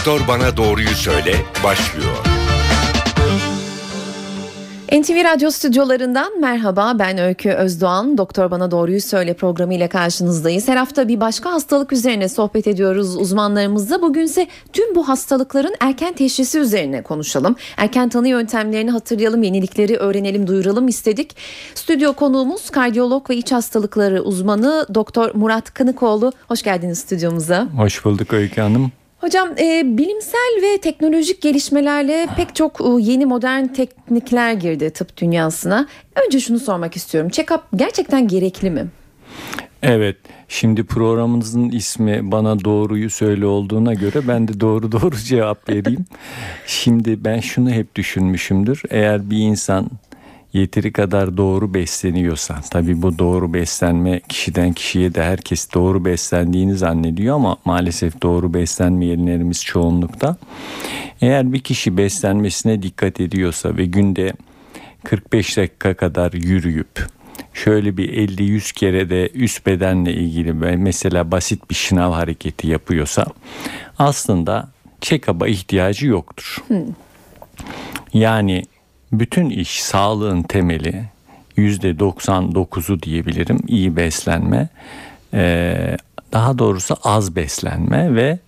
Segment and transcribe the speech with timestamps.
[0.00, 1.34] Doktor Bana Doğruyu Söyle
[1.64, 2.16] başlıyor.
[4.92, 8.18] NTV Radyo stüdyolarından merhaba ben Öykü Özdoğan.
[8.18, 10.68] Doktor Bana Doğruyu Söyle programı ile karşınızdayız.
[10.68, 14.02] Her hafta bir başka hastalık üzerine sohbet ediyoruz uzmanlarımızla.
[14.02, 17.56] Bugünse tüm bu hastalıkların erken teşhisi üzerine konuşalım.
[17.76, 21.36] Erken tanı yöntemlerini hatırlayalım, yenilikleri öğrenelim, duyuralım istedik.
[21.74, 26.32] Stüdyo konuğumuz kardiyolog ve iç hastalıkları uzmanı Doktor Murat Kınıkoğlu.
[26.48, 27.68] Hoş geldiniz stüdyomuza.
[27.76, 28.92] Hoş bulduk Öykü Hanım.
[29.20, 35.86] Hocam e, bilimsel ve teknolojik gelişmelerle pek çok e, yeni modern teknikler girdi tıp dünyasına.
[36.26, 37.30] Önce şunu sormak istiyorum.
[37.30, 38.86] Check-up gerçekten gerekli mi?
[39.82, 40.16] Evet.
[40.48, 46.04] Şimdi programımızın ismi bana doğruyu söyle olduğuna göre ben de doğru doğru cevap vereyim.
[46.66, 48.82] Şimdi ben şunu hep düşünmüşümdür.
[48.90, 49.90] Eğer bir insan
[50.52, 57.36] yeteri kadar doğru besleniyorsa tabi bu doğru beslenme kişiden kişiye de herkes doğru beslendiğini zannediyor
[57.36, 60.36] ama maalesef doğru beslenmeyenlerimiz çoğunlukta.
[61.20, 64.32] Eğer bir kişi beslenmesine dikkat ediyorsa ve günde
[65.04, 67.06] 45 dakika kadar yürüyüp
[67.54, 73.26] şöyle bir 50-100 kere de üst bedenle ilgili mesela basit bir şınav hareketi yapıyorsa
[73.98, 74.68] aslında
[75.00, 76.56] check-up'a ihtiyacı yoktur.
[76.68, 76.86] Hmm.
[78.14, 78.62] Yani
[79.12, 81.04] bütün iş sağlığın temeli
[81.56, 84.68] yüzde 99'u diyebilirim iyi beslenme
[85.34, 85.96] ee,
[86.32, 88.38] daha doğrusu az beslenme ve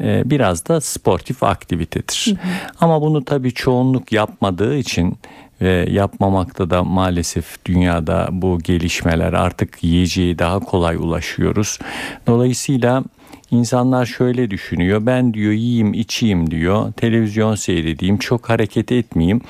[0.00, 2.26] e, biraz da sportif aktivitedir.
[2.26, 2.52] Hı hı.
[2.80, 5.18] Ama bunu tabii çoğunluk yapmadığı için
[5.60, 11.78] ve yapmamakta da maalesef dünyada bu gelişmeler artık yiyeceği daha kolay ulaşıyoruz.
[12.26, 13.04] Dolayısıyla
[13.50, 15.06] İnsanlar şöyle düşünüyor.
[15.06, 16.92] Ben diyor yiyeyim içeyim diyor.
[16.92, 19.40] Televizyon seyredeyim çok hareket etmeyeyim.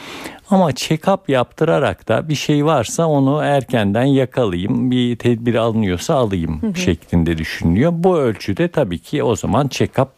[0.50, 4.90] Ama check-up yaptırarak da bir şey varsa onu erkenden yakalayayım.
[4.90, 6.74] Bir tedbir alınıyorsa alayım hı hı.
[6.74, 7.92] şeklinde düşünülüyor.
[7.94, 10.08] Bu ölçüde tabii ki o zaman check-up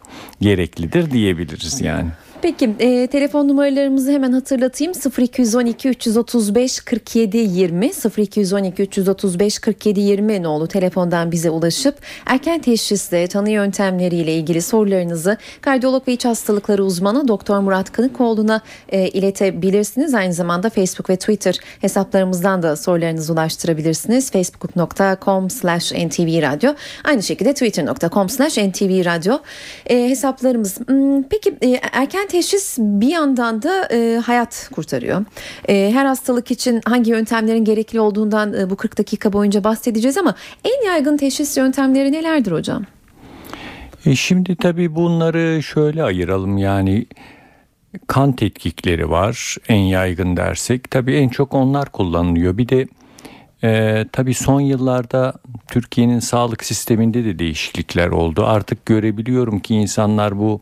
[0.40, 2.08] gereklidir diyebiliriz yani.
[2.42, 10.68] Peki e, telefon numaralarımızı hemen hatırlatayım 0212 335 47 20 0212 335 47 20 nolu
[10.68, 11.94] telefondan bize ulaşıp
[12.26, 19.08] erken teşhisle tanı yöntemleriyle ilgili sorularınızı kardiyolog ve iç hastalıkları uzmanı Doktor Murat Kınıkoğlu'na e,
[19.08, 20.14] iletebilirsiniz.
[20.14, 24.30] Aynı zamanda Facebook ve Twitter hesaplarımızdan da sorularınızı ulaştırabilirsiniz.
[24.30, 29.40] facebook.com slash ntvradio aynı şekilde twitter.com slash ntvradio
[29.86, 30.80] e, hesaplarımız.
[30.80, 35.24] Hmm, peki e, erken teşhis bir yandan da e, hayat kurtarıyor.
[35.68, 40.34] E, her hastalık için hangi yöntemlerin gerekli olduğundan e, bu 40 dakika boyunca bahsedeceğiz ama
[40.64, 42.84] en yaygın teşhis yöntemleri nelerdir hocam?
[44.06, 47.06] E şimdi tabii bunları şöyle ayıralım yani
[48.06, 52.58] kan tetkikleri var en yaygın dersek tabii en çok onlar kullanılıyor.
[52.58, 52.88] Bir de
[53.64, 55.34] e, tabii son yıllarda
[55.68, 58.44] Türkiye'nin sağlık sisteminde de değişiklikler oldu.
[58.46, 60.60] Artık görebiliyorum ki insanlar bu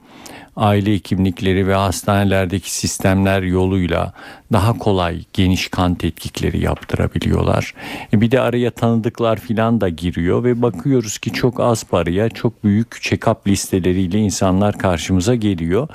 [0.57, 4.13] aile hekimlikleri ve hastanelerdeki sistemler yoluyla
[4.53, 7.75] daha kolay geniş kan tetkikleri yaptırabiliyorlar.
[8.13, 12.65] E bir de araya tanıdıklar filan da giriyor ve bakıyoruz ki çok az paraya çok
[12.65, 15.89] büyük check-up listeleriyle insanlar karşımıza geliyor.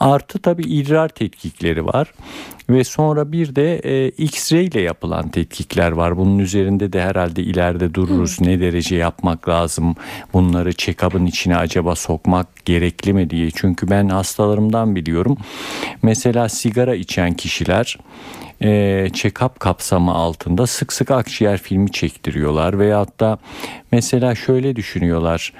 [0.00, 2.12] Artı tabii idrar tetkikleri var
[2.70, 6.16] ve sonra bir de e, X-ray ile yapılan tetkikler var.
[6.16, 8.38] Bunun üzerinde de herhalde ileride dururuz.
[8.38, 8.46] Hmm.
[8.46, 9.94] Ne derece yapmak lazım?
[10.32, 13.50] Bunları check-up'ın içine acaba sokmak gerekli mi diye.
[13.50, 15.38] Çünkü ben hastalarımdan biliyorum.
[16.02, 17.98] Mesela sigara içen kişiler
[18.60, 18.68] e,
[19.12, 23.38] check-up kapsamı altında sık sık akciğer filmi çektiriyorlar veyahut da
[23.92, 25.52] mesela şöyle düşünüyorlar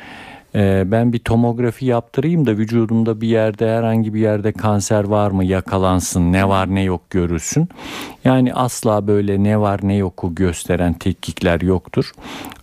[0.55, 5.45] ee, ben bir tomografi yaptırayım da vücudumda bir yerde herhangi bir yerde kanser var mı
[5.45, 7.69] yakalansın ne var ne yok görülsün.
[8.25, 12.13] Yani asla böyle ne var ne yoku gösteren tetkikler yoktur.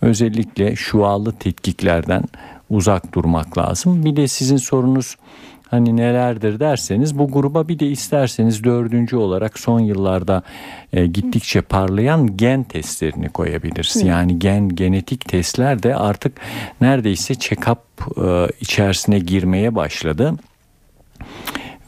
[0.00, 2.24] Özellikle şualı tetkiklerden
[2.70, 4.04] uzak durmak lazım.
[4.04, 5.16] Bir de sizin sorunuz
[5.72, 10.42] hani nelerdir derseniz bu gruba bir de isterseniz dördüncü olarak son yıllarda
[10.92, 14.02] e, gittikçe parlayan gen testlerini koyabiliriz.
[14.02, 16.40] Yani gen genetik testler de artık
[16.80, 17.78] neredeyse check-up
[18.16, 20.34] e, içerisine girmeye başladı.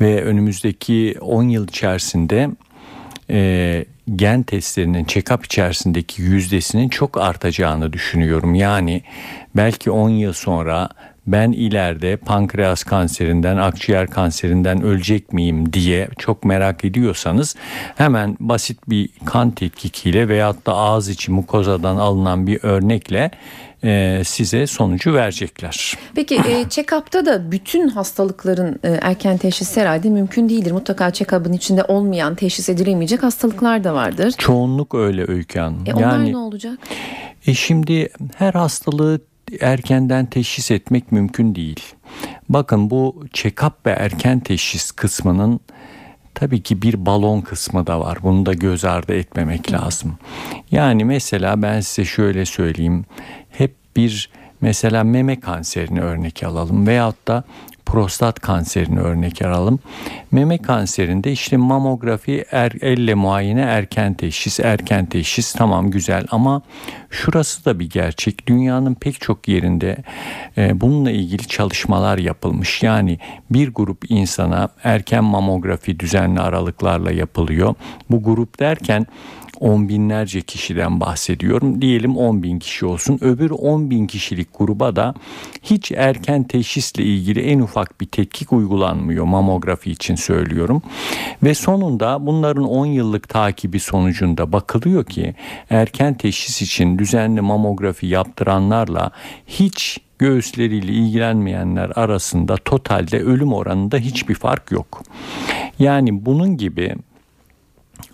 [0.01, 2.51] Ve önümüzdeki 10 yıl içerisinde
[3.31, 3.85] e,
[4.17, 8.55] gen testlerinin check-up içerisindeki yüzdesinin çok artacağını düşünüyorum.
[8.55, 9.03] Yani
[9.57, 10.89] belki 10 yıl sonra
[11.27, 17.57] ben ileride pankreas kanserinden, akciğer kanserinden ölecek miyim diye çok merak ediyorsanız
[17.97, 23.31] hemen basit bir kan tetkikiyle veyahut da ağız içi mukozadan alınan bir örnekle
[23.85, 25.95] e, size sonucu verecekler.
[26.15, 30.73] Peki e, check-up'ta da bütün hastalıkların e, erken teşhis herhalde mümkün değildir.
[30.73, 34.35] Mutlaka check-up'ın içinde olmayan, teşhis edilemeyecek hastalıklar da vardır.
[34.39, 35.85] Çoğunluk öyle Öykü Hanım.
[35.87, 36.79] E, onlar yani, ne olacak?
[37.47, 39.21] E, şimdi her hastalığı
[39.61, 41.81] erkenden teşhis etmek mümkün değil.
[42.49, 45.61] Bakın bu check-up ve erken teşhis kısmının
[46.35, 48.19] tabii ki bir balon kısmı da var.
[48.23, 50.19] Bunu da göz ardı etmemek lazım.
[50.71, 53.05] Yani mesela ben size şöyle söyleyeyim.
[53.51, 54.31] Hep bir
[54.61, 57.45] mesela meme kanserini örnek alalım veyahut da
[57.87, 59.79] prostat kanserini örnek alalım.
[60.31, 66.63] Meme kanserinde işte mamografi er, elle muayene erken teşhis, erken teşhis tamam güzel ama
[67.11, 68.47] şurası da bir gerçek.
[68.47, 69.97] Dünyanın pek çok yerinde
[70.57, 72.83] e, bununla ilgili çalışmalar yapılmış.
[72.83, 73.19] Yani
[73.51, 77.75] bir grup insana erken mamografi düzenli aralıklarla yapılıyor.
[78.11, 79.07] Bu grup derken
[79.61, 81.83] on binlerce kişiden bahsediyorum.
[81.83, 83.19] Diyelim 10 bin kişi olsun.
[83.21, 85.15] Öbür 10 bin kişilik gruba da
[85.63, 90.83] hiç erken teşhisle ilgili en ufak bir tetkik uygulanmıyor mamografi için söylüyorum.
[91.43, 95.35] Ve sonunda bunların 10 yıllık takibi sonucunda bakılıyor ki
[95.71, 99.11] erken teşhis için düzenli mamografi yaptıranlarla
[99.47, 105.03] hiç göğüsleriyle ilgilenmeyenler arasında totalde ölüm oranında hiçbir fark yok.
[105.79, 106.95] Yani bunun gibi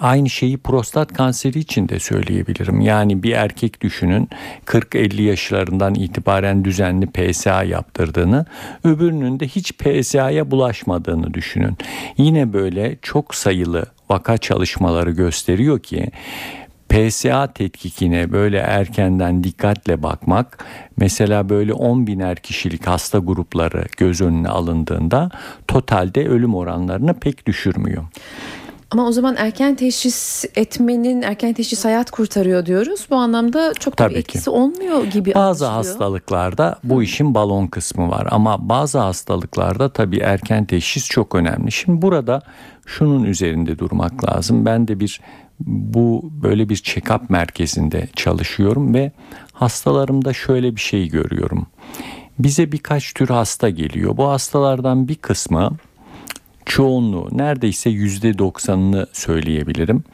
[0.00, 2.80] Aynı şeyi prostat kanseri için de söyleyebilirim.
[2.80, 4.28] Yani bir erkek düşünün
[4.66, 8.46] 40-50 yaşlarından itibaren düzenli PSA yaptırdığını,
[8.84, 11.76] öbürünün de hiç PSA'ya bulaşmadığını düşünün.
[12.16, 16.10] Yine böyle çok sayılı vaka çalışmaları gösteriyor ki
[16.88, 20.64] PSA tetkikine böyle erkenden dikkatle bakmak
[20.96, 25.30] mesela böyle 10 biner kişilik hasta grupları göz önüne alındığında
[25.68, 28.04] totalde ölüm oranlarını pek düşürmüyor.
[28.90, 33.06] Ama o zaman erken teşhis etmenin erken teşhis hayat kurtarıyor diyoruz.
[33.10, 34.50] Bu anlamda çok da bir etkisi ki.
[34.50, 35.94] olmuyor gibi Bazı anlaşılıyor.
[35.94, 41.72] hastalıklarda bu işin balon kısmı var ama bazı hastalıklarda tabii erken teşhis çok önemli.
[41.72, 42.42] Şimdi burada
[42.86, 44.66] şunun üzerinde durmak lazım.
[44.66, 45.20] Ben de bir
[45.60, 49.12] bu böyle bir check-up merkezinde çalışıyorum ve
[49.52, 51.66] hastalarımda şöyle bir şey görüyorum.
[52.38, 54.16] Bize birkaç tür hasta geliyor.
[54.16, 55.70] Bu hastalardan bir kısmı
[56.66, 60.04] çoğunluğu neredeyse yüzde doksanını söyleyebilirim.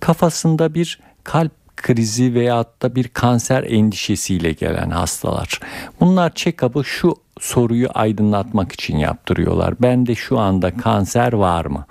[0.00, 5.60] Kafasında bir kalp krizi veyahut da bir kanser endişesiyle gelen hastalar.
[6.00, 9.74] Bunlar check-up'ı şu soruyu aydınlatmak için yaptırıyorlar.
[9.82, 11.86] Ben de şu anda kanser var mı?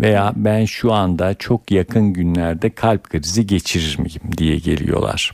[0.00, 5.32] Veya ben şu anda çok yakın günlerde kalp krizi geçirir miyim diye geliyorlar.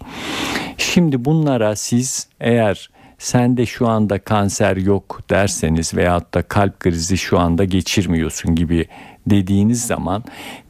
[0.78, 2.90] Şimdi bunlara siz eğer
[3.20, 8.86] sende şu anda kanser yok derseniz veyahut da kalp krizi şu anda geçirmiyorsun gibi
[9.26, 10.24] dediğiniz zaman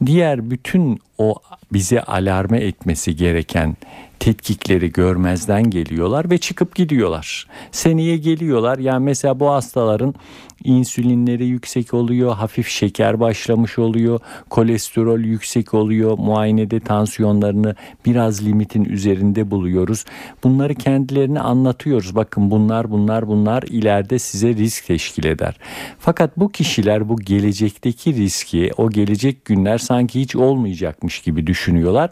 [0.05, 1.35] diğer bütün o
[1.73, 3.77] bize alarme etmesi gereken
[4.19, 7.47] tetkikleri görmezden geliyorlar ve çıkıp gidiyorlar.
[7.71, 8.77] Seneye geliyorlar.
[8.77, 10.15] Yani mesela bu hastaların
[10.63, 14.19] insülinleri yüksek oluyor, hafif şeker başlamış oluyor,
[14.49, 17.75] kolesterol yüksek oluyor, muayenede tansiyonlarını
[18.05, 20.05] biraz limitin üzerinde buluyoruz.
[20.43, 22.15] Bunları kendilerine anlatıyoruz.
[22.15, 25.57] Bakın bunlar bunlar bunlar ileride size risk teşkil eder.
[25.99, 32.09] Fakat bu kişiler bu gelecekteki riski, o gelecek günler sanki hiç olmayacakmış gibi düşünüyorlar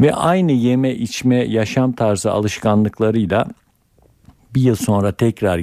[0.00, 3.46] ve aynı yeme içme yaşam tarzı alışkanlıklarıyla
[4.54, 5.60] bir yıl sonra tekrar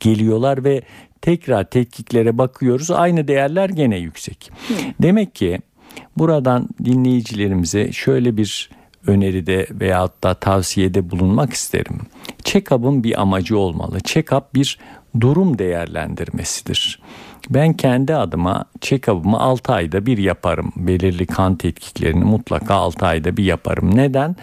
[0.00, 0.82] geliyorlar ve
[1.22, 2.90] tekrar tetkiklere bakıyoruz.
[2.90, 4.50] Aynı değerler gene yüksek.
[5.02, 5.60] Demek ki
[6.16, 8.70] buradan dinleyicilerimize şöyle bir
[9.06, 12.00] öneride veyahut da tavsiyede bulunmak isterim.
[12.44, 13.98] Check-up'ın bir amacı olmalı.
[13.98, 14.78] Check-up bir
[15.20, 17.02] durum değerlendirmesidir.
[17.50, 20.72] Ben kendi adıma check-up'ımı 6 ayda bir yaparım.
[20.76, 23.96] Belirli kan tetkiklerini mutlaka 6 ayda bir yaparım.
[23.96, 24.36] Neden?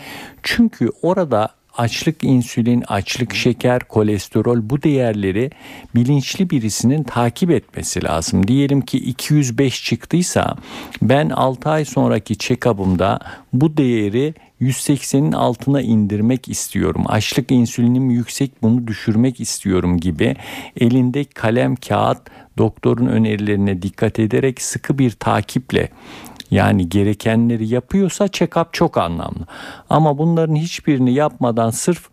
[0.43, 5.51] Çünkü orada açlık insülin, açlık şeker, kolesterol bu değerleri
[5.95, 8.47] bilinçli birisinin takip etmesi lazım.
[8.47, 10.55] Diyelim ki 205 çıktıysa
[11.01, 13.19] ben 6 ay sonraki check-up'ımda
[13.53, 17.03] bu değeri 180'in altına indirmek istiyorum.
[17.07, 20.35] Açlık insülinim yüksek bunu düşürmek istiyorum gibi
[20.79, 22.21] elinde kalem kağıt
[22.57, 25.89] doktorun önerilerine dikkat ederek sıkı bir takiple
[26.51, 29.45] yani gerekenleri yapıyorsa check-up çok anlamlı.
[29.89, 32.09] Ama bunların hiçbirini yapmadan sırf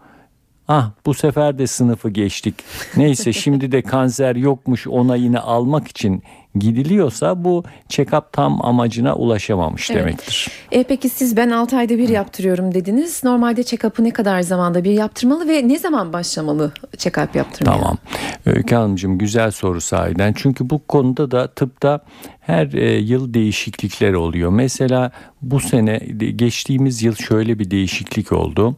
[0.68, 2.54] Ah bu sefer de sınıfı geçtik.
[2.96, 6.22] Neyse şimdi de kanser yokmuş ona yine almak için
[6.54, 10.00] gidiliyorsa bu check-up tam amacına ulaşamamış evet.
[10.00, 10.50] demektir.
[10.72, 13.24] E, peki siz ben 6 ayda bir yaptırıyorum dediniz.
[13.24, 17.78] Normalde check-up'ı ne kadar zamanda bir yaptırmalı ve ne zaman başlamalı check-up yaptırmaya?
[17.78, 17.98] Tamam.
[18.46, 20.32] Öykü Hanımcığım güzel soru sahiden.
[20.36, 22.00] Çünkü bu konuda da tıpta
[22.40, 24.50] her e, yıl değişiklikler oluyor.
[24.50, 25.10] Mesela
[25.42, 25.96] bu sene
[26.36, 28.76] geçtiğimiz yıl şöyle bir değişiklik oldu.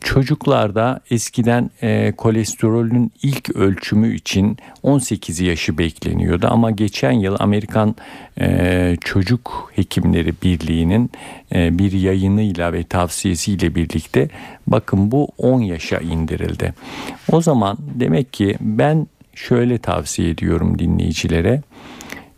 [0.00, 7.96] Çocuklarda eskiden e, kolesterolün ilk ölçümü için 18 yaşı bekleniyordu ama geçen yıl Amerikan
[8.40, 11.10] e, Çocuk Hekimleri Birliği'nin
[11.54, 14.28] e, bir yayınıyla ve tavsiyesiyle birlikte
[14.66, 16.74] bakın bu 10 yaşa indirildi.
[17.32, 21.62] O zaman demek ki ben şöyle tavsiye ediyorum dinleyicilere.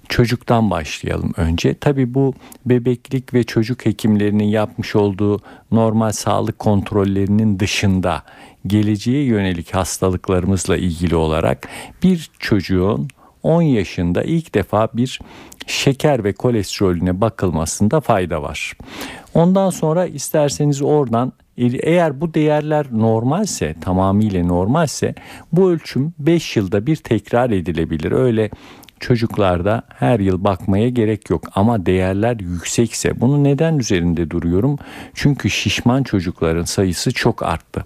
[0.08, 1.74] Çocuktan başlayalım önce.
[1.74, 2.34] Tabi bu
[2.66, 5.40] bebeklik ve çocuk hekimlerinin yapmış olduğu
[5.72, 8.22] normal sağlık kontrollerinin dışında
[8.66, 11.68] geleceğe yönelik hastalıklarımızla ilgili olarak
[12.02, 13.08] bir çocuğun
[13.42, 15.20] 10 yaşında ilk defa bir
[15.66, 18.72] şeker ve kolesterolüne bakılmasında fayda var.
[19.34, 25.14] Ondan sonra isterseniz oradan eğer bu değerler normalse tamamıyla normalse
[25.52, 28.12] bu ölçüm 5 yılda bir tekrar edilebilir.
[28.12, 28.50] Öyle
[29.00, 34.78] çocuklarda her yıl bakmaya gerek yok ama değerler yüksekse bunu neden üzerinde duruyorum?
[35.14, 37.84] Çünkü şişman çocukların sayısı çok arttı.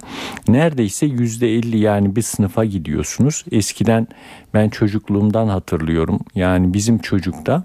[0.48, 3.44] Neredeyse yüzde elli yani bir sınıfa gidiyorsunuz.
[3.52, 4.08] Eskiden
[4.54, 6.20] ben çocukluğumdan hatırlıyorum.
[6.34, 7.64] Yani bizim çocukta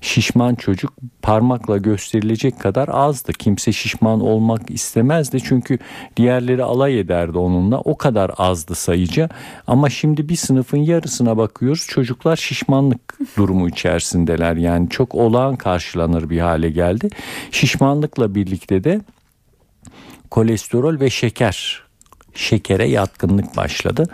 [0.00, 3.32] şişman çocuk parmakla gösterilecek kadar azdı.
[3.32, 5.78] Kimse şişman olmak istemezdi çünkü
[6.16, 7.78] diğerleri alay ederdi onunla.
[7.80, 9.28] O kadar azdı sayıca.
[9.66, 11.86] Ama şimdi bir sınıfın yarısına bakıyoruz.
[11.88, 12.36] Çocuklar
[12.86, 14.56] şişmanlık durumu içerisindeler.
[14.56, 17.08] Yani çok olağan karşılanır bir hale geldi.
[17.50, 19.00] Şişmanlıkla birlikte de
[20.30, 21.82] kolesterol ve şeker
[22.34, 24.04] şekere yatkınlık başladı.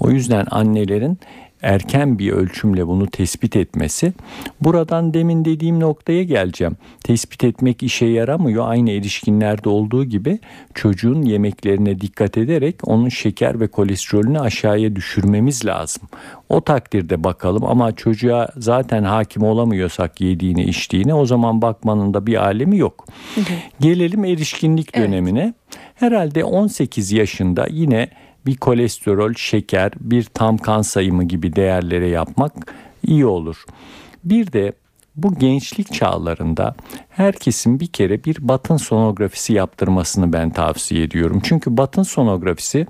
[0.00, 1.18] O yüzden annelerin
[1.62, 4.12] erken bir ölçümle bunu tespit etmesi.
[4.60, 6.76] Buradan demin dediğim noktaya geleceğim.
[7.04, 8.68] Tespit etmek işe yaramıyor.
[8.68, 10.38] Aynı erişkinlerde olduğu gibi
[10.74, 16.08] çocuğun yemeklerine dikkat ederek onun şeker ve kolesterolünü aşağıya düşürmemiz lazım.
[16.48, 22.44] O takdirde bakalım ama çocuğa zaten hakim olamıyorsak yediğini içtiğini o zaman bakmanın da bir
[22.44, 23.06] alemi yok.
[23.80, 25.40] Gelelim erişkinlik dönemine.
[25.40, 25.54] Evet.
[25.94, 28.08] Herhalde 18 yaşında yine
[28.46, 32.52] bir kolesterol, şeker, bir tam kan sayımı gibi değerlere yapmak
[33.06, 33.64] iyi olur.
[34.24, 34.72] Bir de
[35.16, 36.74] bu gençlik çağlarında
[37.08, 41.40] herkesin bir kere bir batın sonografisi yaptırmasını ben tavsiye ediyorum.
[41.44, 42.86] Çünkü batın sonografisi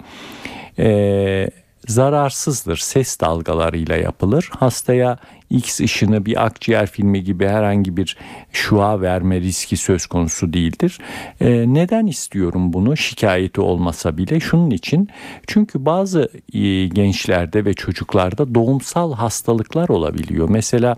[0.79, 1.49] e,
[1.89, 2.77] zararsızdır.
[2.77, 4.51] Ses dalgalarıyla yapılır.
[4.59, 5.19] Hastaya
[5.53, 8.17] X ışını bir akciğer filmi gibi herhangi bir
[8.53, 10.99] şua verme riski söz konusu değildir.
[11.41, 14.41] E, neden istiyorum bunu şikayeti olmasa bile?
[14.41, 15.09] Şunun için
[15.47, 20.49] çünkü bazı e, gençlerde ve çocuklarda doğumsal hastalıklar olabiliyor.
[20.49, 20.97] Mesela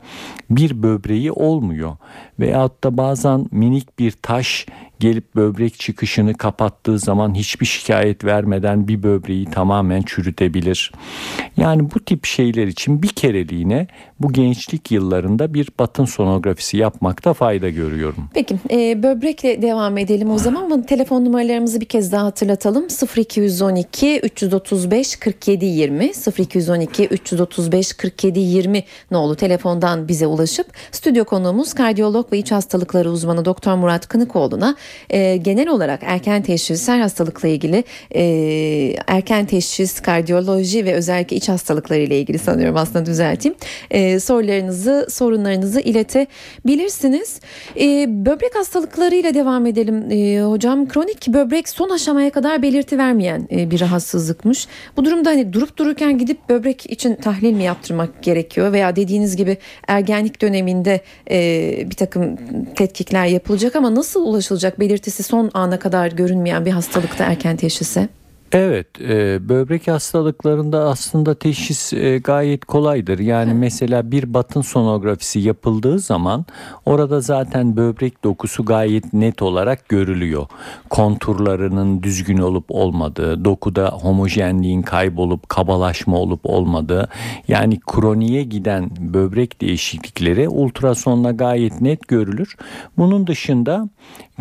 [0.50, 1.96] bir böbreği olmuyor
[2.40, 4.66] veyahut da bazen minik bir taş
[5.00, 10.92] gelip böbrek çıkışını kapattığı zaman hiçbir şikayet vermeden bir böbreği tamamen çürütebilir.
[11.56, 13.86] Yani bu tip şeyler için bir kereliğine
[14.24, 18.28] bu gençlik yıllarında bir batın sonografisi yapmakta fayda görüyorum.
[18.34, 22.86] Peki e, böbrekle devam edelim o zaman ama telefon numaralarımızı bir kez daha hatırlatalım.
[23.16, 32.32] 0212 335 47 20 0212 335 47 20 nolu telefondan bize ulaşıp stüdyo konuğumuz kardiyolog
[32.32, 34.76] ve iç hastalıkları uzmanı Doktor Murat Kınıkoğlu'na
[35.10, 38.22] e, genel olarak erken teşhis her hastalıkla ilgili e,
[39.06, 43.56] erken teşhis kardiyoloji ve özellikle iç hastalıkları ile ilgili sanıyorum aslında düzelteyim.
[43.90, 47.40] E, sorularınızı, sorunlarınızı iletebilirsiniz.
[47.80, 50.10] E, böbrek hastalıklarıyla devam edelim.
[50.10, 54.66] E, hocam kronik böbrek son aşamaya kadar belirti vermeyen e, bir rahatsızlıkmış.
[54.96, 59.56] Bu durumda hani durup dururken gidip böbrek için tahlil mi yaptırmak gerekiyor veya dediğiniz gibi
[59.88, 62.36] ergenlik döneminde e, bir takım
[62.76, 68.08] tetkikler yapılacak ama nasıl ulaşılacak belirtisi son ana kadar görünmeyen bir hastalıkta erken teşhise?
[68.54, 73.18] Evet, e, böbrek hastalıklarında aslında teşhis e, gayet kolaydır.
[73.18, 73.60] Yani evet.
[73.60, 76.44] mesela bir batın sonografisi yapıldığı zaman
[76.86, 80.46] orada zaten böbrek dokusu gayet net olarak görülüyor.
[80.90, 87.08] Konturlarının düzgün olup olmadığı, dokuda homojenliğin kaybolup kabalaşma olup olmadığı,
[87.48, 92.56] yani kroniye giden böbrek değişiklikleri ultrasonla gayet net görülür.
[92.98, 93.88] Bunun dışında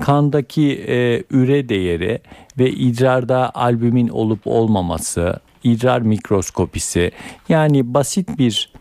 [0.02, 2.20] kandaki e, üre değeri
[2.60, 7.12] ve idrarda albümin olup olmaması, idrar mikroskopisi
[7.50, 8.74] yani basit bir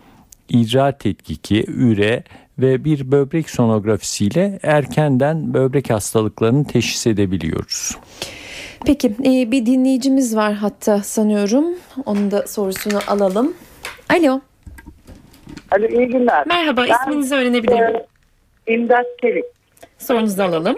[0.48, 2.22] idrar tetkiki, üre
[2.58, 7.96] ve bir böbrek sonografisiyle erkenden böbrek hastalıklarını teşhis edebiliyoruz.
[8.86, 11.64] Peki e, bir dinleyicimiz var hatta sanıyorum.
[12.06, 13.54] Onun da sorusunu alalım.
[14.10, 14.40] Alo.
[15.70, 16.46] Alo iyi günler.
[16.46, 18.00] Merhaba ben, isminizi öğrenebilir miyim?
[18.66, 19.44] E, İmdat Çelik.
[19.98, 20.76] Sorunuzu alalım.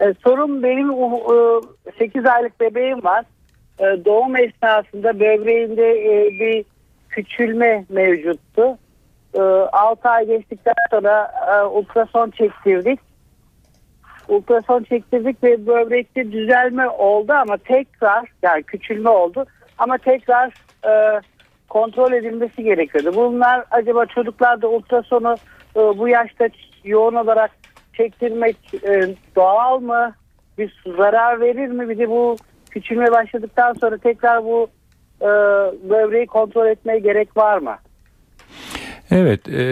[0.00, 1.60] E, sorun benim e,
[1.98, 3.24] 8 aylık bebeğim var.
[3.78, 6.64] E, doğum esnasında böbreğinde e, bir
[7.08, 8.78] küçülme mevcuttu.
[9.34, 13.00] E, 6 ay geçtikten sonra e, ultrason çektirdik.
[14.28, 19.46] Ultrason çektirdik ve böbrekte düzelme oldu ama tekrar yani küçülme oldu
[19.78, 20.52] ama tekrar
[20.88, 21.20] e,
[21.68, 23.16] kontrol edilmesi gerekiyordu.
[23.16, 25.36] Bunlar acaba çocuklarda ultrasonu
[25.76, 26.48] e, bu yaşta
[26.84, 27.50] yoğun olarak
[27.98, 30.14] çektirmek e, doğal mı?
[30.58, 31.88] Bir zarar verir mi?
[31.88, 32.36] Bir de bu
[32.70, 34.68] küçülmeye başladıktan sonra tekrar bu
[35.20, 35.26] e,
[35.90, 37.76] böbreği kontrol etmeye gerek var mı?
[39.10, 39.62] Evet, e,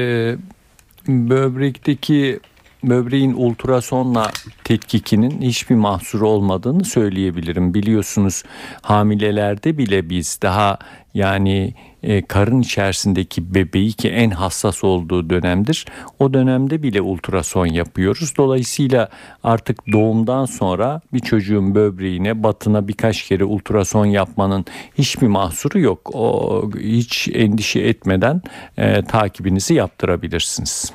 [1.08, 2.40] böbrekteki
[2.84, 4.30] böbreğin ultrasonla
[4.64, 7.74] tetkikinin hiçbir mahsuru olmadığını söyleyebilirim.
[7.74, 8.42] Biliyorsunuz
[8.82, 10.78] hamilelerde bile biz daha
[11.14, 11.74] yani
[12.06, 15.86] e, karın içerisindeki bebeği ki en hassas olduğu dönemdir.
[16.18, 18.36] O dönemde bile ultrason yapıyoruz.
[18.36, 19.08] Dolayısıyla
[19.44, 24.64] artık doğumdan sonra bir çocuğun böbreğine batına birkaç kere ultrason yapmanın
[24.98, 26.10] hiçbir mahsuru yok.
[26.14, 28.42] O hiç endişe etmeden
[28.78, 30.92] e, takibinizi yaptırabilirsiniz.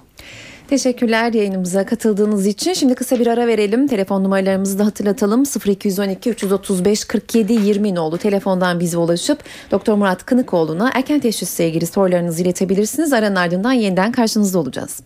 [0.71, 2.73] Teşekkürler yayınımıza katıldığınız için.
[2.73, 3.87] Şimdi kısa bir ara verelim.
[3.87, 5.43] Telefon numaralarımızı da hatırlatalım.
[5.65, 8.17] 0212 335 47 20 oldu.
[8.17, 13.13] Telefondan bize ulaşıp Doktor Murat Kınıkoğlu'na erken teşhisle ilgili sorularınızı iletebilirsiniz.
[13.13, 14.99] Aranın ardından yeniden karşınızda olacağız.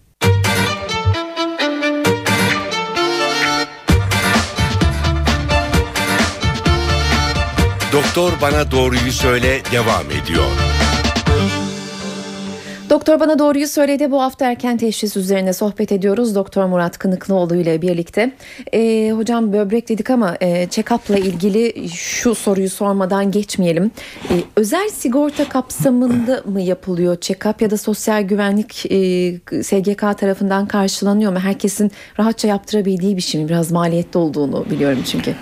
[7.93, 10.74] Doktor Bana Doğruyu Söyle devam ediyor.
[12.95, 14.11] Doktor bana doğruyu söyledi.
[14.11, 16.35] Bu hafta erken teşhis üzerine sohbet ediyoruz.
[16.35, 18.31] Doktor Murat Kınıklıoğlu ile birlikte.
[18.73, 23.91] Ee, hocam böbrek dedik ama e, check-up'la ilgili şu soruyu sormadan geçmeyelim.
[24.31, 31.31] Ee, özel sigorta kapsamında mı yapılıyor check-up ya da sosyal güvenlik e, SGK tarafından karşılanıyor
[31.31, 31.39] mu?
[31.39, 33.49] Herkesin rahatça yaptırabildiği bir şey mi?
[33.49, 35.35] Biraz maliyetli olduğunu biliyorum çünkü.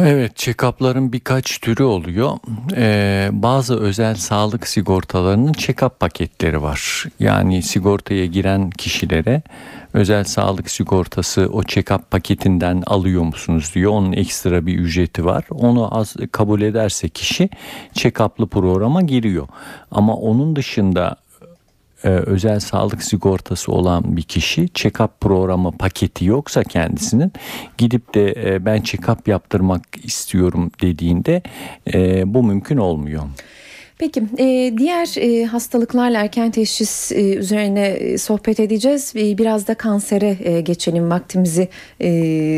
[0.00, 2.30] Evet, check-up'ların birkaç türü oluyor.
[2.76, 7.04] Ee, bazı özel sağlık sigortalarının check-up paketleri var.
[7.20, 9.42] Yani sigortaya giren kişilere
[9.92, 13.92] özel sağlık sigortası o check-up paketinden alıyor musunuz diyor.
[13.92, 15.44] Onun ekstra bir ücreti var.
[15.50, 17.48] Onu az kabul ederse kişi
[17.94, 19.48] check-up'lı programa giriyor.
[19.90, 21.16] Ama onun dışında
[22.04, 27.32] e, özel sağlık sigortası olan bir kişi check-up programı paketi yoksa kendisinin
[27.78, 31.42] gidip de e, ben check-up yaptırmak istiyorum dediğinde
[31.94, 33.22] e, bu mümkün olmuyor.
[33.98, 39.12] Peki e, diğer e, hastalıklarla erken teşhis e, üzerine sohbet edeceğiz.
[39.14, 41.68] Biraz da kansere geçelim vaktimizi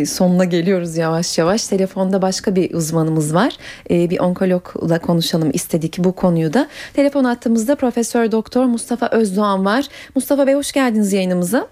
[0.07, 1.67] sonuna geliyoruz yavaş yavaş.
[1.67, 3.53] Telefonda başka bir uzmanımız var.
[3.91, 6.69] Bir onkologla konuşalım istedik bu konuyu da.
[6.95, 9.85] Telefon attığımızda Profesör Doktor Mustafa Özdoğan var.
[10.15, 11.69] Mustafa Bey hoş geldiniz yayınımıza.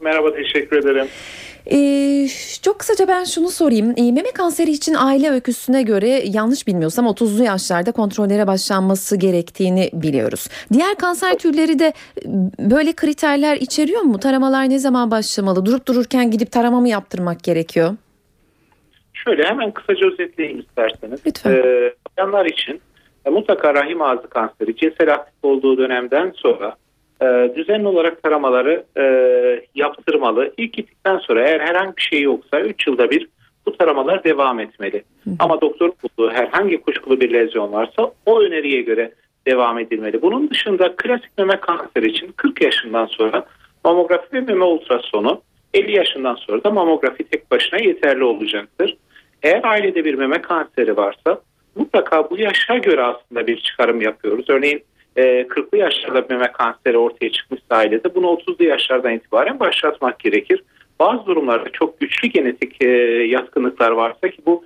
[0.00, 1.06] Merhaba teşekkür ederim.
[1.72, 2.28] Ee,
[2.62, 3.94] çok kısaca ben şunu sorayım.
[3.96, 10.48] Ee, meme kanseri için aile öyküsüne göre yanlış bilmiyorsam 30'lu yaşlarda kontrollere başlanması gerektiğini biliyoruz.
[10.72, 11.92] Diğer kanser türleri de
[12.58, 14.18] böyle kriterler içeriyor mu?
[14.18, 15.66] Taramalar ne zaman başlamalı?
[15.66, 17.94] Durup dururken gidip tarama mı yaptırmak gerekiyor?
[19.14, 21.20] Şöyle hemen kısaca özetleyeyim isterseniz.
[21.26, 21.52] Lütfen.
[21.52, 22.80] Ee, bayanlar için
[23.24, 26.76] e, mutlaka rahim ağzı kanseri cinsel aktif olduğu dönemden sonra
[27.22, 29.04] e, düzenli olarak taramaları e,
[29.74, 30.52] yaptırmalı.
[30.56, 33.28] İlk gittikten sonra eğer herhangi bir şey yoksa 3 yılda bir
[33.66, 35.04] bu taramalar devam etmeli.
[35.38, 39.12] Ama doktor bulduğu herhangi kuşkulu bir lezyon varsa o öneriye göre
[39.46, 40.22] devam edilmeli.
[40.22, 43.46] Bunun dışında klasik meme kanseri için 40 yaşından sonra
[43.84, 45.42] mamografi ve meme ultrasonu
[45.74, 48.96] 50 yaşından sonra da mamografi tek başına yeterli olacaktır.
[49.42, 51.40] Eğer ailede bir meme kanseri varsa
[51.74, 54.44] mutlaka bu yaşa göre aslında bir çıkarım yapıyoruz.
[54.48, 54.84] Örneğin
[55.16, 60.64] 40'lı yaşlarda meme kanseri ortaya çıkmış ailede bunu 30'lu yaşlardan itibaren başlatmak gerekir.
[61.00, 62.82] Bazı durumlarda çok güçlü genetik
[63.32, 64.64] yatkınlıklar varsa ki bu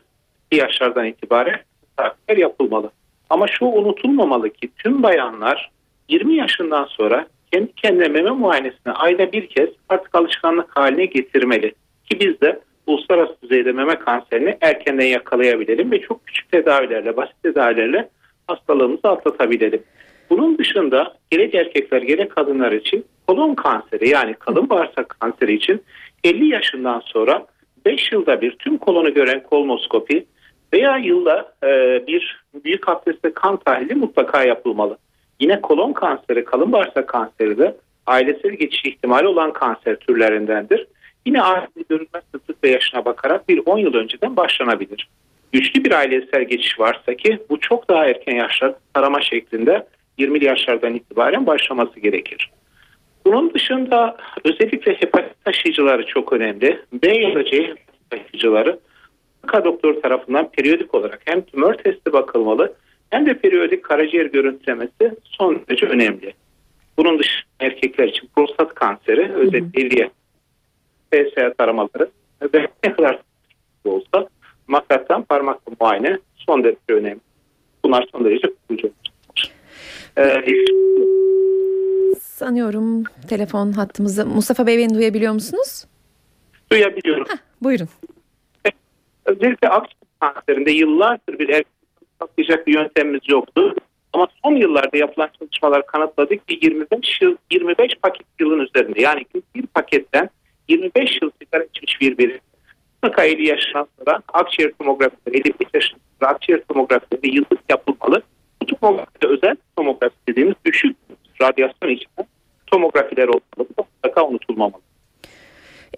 [0.52, 1.60] yaşlardan itibaren
[1.96, 2.90] takipler yapılmalı.
[3.30, 5.70] Ama şu unutulmamalı ki tüm bayanlar
[6.08, 11.74] 20 yaşından sonra kendi kendine meme muayenesini ayda bir kez artık alışkanlık haline getirmeli.
[12.10, 18.08] Ki biz de uluslararası düzeyde meme kanserini erkenden yakalayabilelim ve çok küçük tedavilerle, basit tedavilerle
[18.46, 19.82] hastalığımızı atlatabilelim.
[20.30, 25.82] Bunun dışında gerek erkekler gerek kadınlar için kolon kanseri yani kalın bağırsak kanseri için
[26.24, 27.46] 50 yaşından sonra
[27.86, 30.26] 5 yılda bir tüm kolonu gören kolonoskopi
[30.72, 31.66] veya yılda e,
[32.06, 34.98] bir büyük abdestte kan tahlili mutlaka yapılmalı.
[35.40, 40.86] Yine kolon kanseri, kalın bağırsak kanseri de ailesel geçiş ihtimali olan kanser türlerindendir.
[41.26, 45.08] Yine ailesi görülmez sıklık ve yaşına bakarak bir 10 yıl önceden başlanabilir.
[45.52, 49.86] Güçlü bir ailesel geçiş varsa ki bu çok daha erken yaşlarda tarama şeklinde
[50.20, 52.50] 20 yaşlardan itibaren başlaması gerekir.
[53.26, 56.80] Bunun dışında özellikle hepatit taşıyıcıları çok önemli.
[56.92, 58.80] B ya da C hepatit taşıyıcıları
[59.42, 62.74] mutlaka doktor tarafından periyodik olarak hem tümör testi bakılmalı
[63.10, 66.34] hem de periyodik karaciğer görüntülemesi son derece önemli.
[66.98, 70.10] Bunun dışında erkekler için prostat kanseri özellikle
[71.10, 72.10] PSA taramaları
[72.54, 73.18] ve ne kadar
[73.84, 74.28] olsa
[74.66, 77.20] makrattan parmak muayene son derece önemli.
[77.84, 78.92] Bunlar son derece kullanıcı.
[80.18, 80.44] Ee,
[82.20, 84.24] Sanıyorum telefon hattımızda.
[84.24, 85.84] Mustafa Bey beni duyabiliyor musunuz?
[86.72, 87.24] Duyabiliyorum.
[87.28, 87.88] Heh, buyurun.
[89.24, 91.66] Özellikle akciğer kanserinde yıllardır bir erkek
[92.20, 93.74] saptayacak bir yöntemimiz yoktu.
[94.12, 99.66] Ama son yıllarda yapılan çalışmalar kanıtladı ki 25 yıl 25 paket yılın üzerinde yani bir
[99.66, 100.30] paketten
[100.68, 102.40] 25 yıl sigara içmiş bir biri
[103.02, 108.22] mutlaka 50 yaşından sonra akciğer tomografileri 55 yaşından sonra akciğer tomografileri yıllık yapılmalı.
[108.66, 110.96] Tomografide özel tomografi dediğimiz düşük
[111.42, 112.28] radyasyon içeren
[112.66, 113.68] tomografiler olmalı.
[113.78, 114.82] Mutlaka unutulmamalı.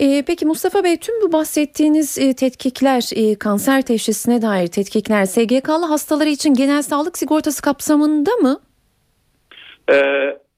[0.00, 5.86] Ee, peki Mustafa Bey tüm bu bahsettiğiniz e, tetkikler e, kanser teşhisine dair tetkikler SGK'lı
[5.86, 8.60] hastaları için genel sağlık sigortası kapsamında mı?
[9.90, 9.94] Ee,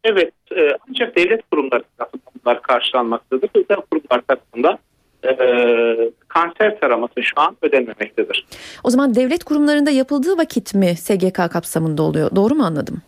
[0.04, 3.50] evet e, ancak devlet kurumları tarafından bunlar karşılanmaktadır.
[3.54, 4.78] Özel kurumlar tarafından
[5.28, 8.46] e, kanser taraması şu an ödenmemektedir.
[8.84, 12.30] O zaman devlet kurumlarında yapıldığı vakit mi SGK kapsamında oluyor?
[12.36, 13.02] Doğru mu anladım?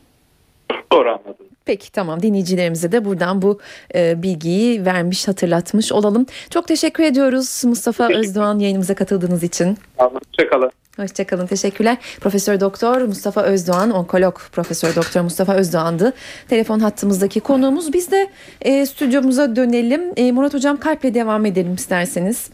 [0.92, 1.46] Doğru anladım.
[1.64, 3.59] Peki tamam dinleyicilerimize de buradan bu
[3.94, 6.26] e, bilgiyi vermiş hatırlatmış olalım.
[6.50, 9.79] Çok teşekkür ediyoruz Mustafa Özdoğan yayınımıza katıldığınız için.
[9.96, 10.70] Hoşçakalın.
[10.96, 11.96] Hoşçakalın teşekkürler.
[12.20, 16.12] Profesör Doktor Mustafa Özdoğan, onkolog Profesör Doktor Mustafa Özdoğan'dı.
[16.48, 17.92] Telefon hattımızdaki konuğumuz.
[17.92, 18.30] Biz de
[18.61, 20.02] e, stüdyomuza dönelim.
[20.16, 22.50] E, Murat Hocam kalple devam edelim isterseniz.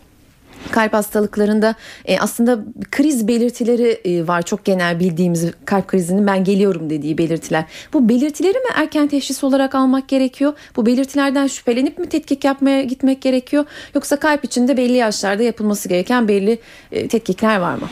[0.70, 1.74] Kalp hastalıklarında
[2.05, 2.59] e, aslında
[2.90, 7.64] kriz belirtileri e, var çok genel bildiğimiz kalp krizinin ben geliyorum dediği belirtiler.
[7.92, 10.52] Bu belirtileri mi erken teşhis olarak almak gerekiyor?
[10.76, 13.64] Bu belirtilerden şüphelenip mi tetkik yapmaya gitmek gerekiyor?
[13.94, 16.59] Yoksa kalp içinde belli yaşlarda yapılması gereken belli
[16.92, 17.88] e, tetkikler var mı?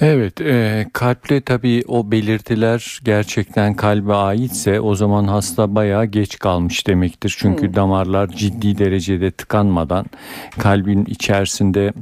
[0.00, 6.86] Evet, e, kalple tabii o belirtiler gerçekten kalbe aitse o zaman hasta bayağı geç kalmış
[6.86, 7.36] demektir.
[7.38, 7.74] Çünkü hmm.
[7.74, 10.06] damarlar ciddi derecede tıkanmadan
[10.58, 11.92] kalbin içerisinde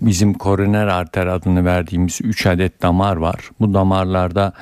[0.00, 3.50] bizim koroner arter adını verdiğimiz 3 adet damar var.
[3.60, 4.52] Bu damarlarda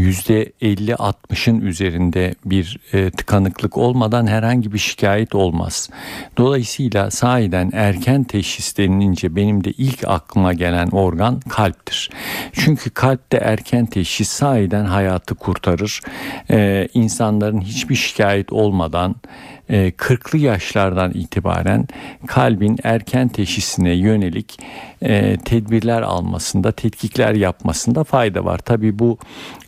[0.00, 5.90] %50-60'ın üzerinde bir e, tıkanıklık olmadan herhangi bir şikayet olmaz.
[6.36, 12.10] Dolayısıyla sahiden erken teşhis denilince benim de ilk aklıma gelen organ kalptir.
[12.52, 16.00] Çünkü kalpte erken teşhis sahiden hayatı kurtarır.
[16.50, 19.14] E, insanların hiçbir şikayet olmadan
[19.70, 21.88] 40'lı e, yaşlardan itibaren
[22.26, 24.58] kalbin erken teşhisine yönelik
[25.02, 28.58] e, tedbirler almasında, tetkikler yapmasında fayda var.
[28.58, 29.18] Tabii bu